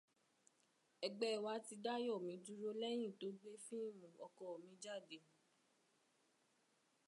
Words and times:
Ẹgbẹ́ 1.05 1.41
wa 1.45 1.53
ti 1.65 1.75
dá 1.83 1.93
Yọ̀mí 2.05 2.33
dúró 2.45 2.69
lẹ́yìn 2.81 3.13
tó 3.19 3.27
gbé 3.39 3.51
fíímù 3.65 4.07
Ọkọ 4.25 4.45
mi 4.63 4.71
jáde. 4.83 5.17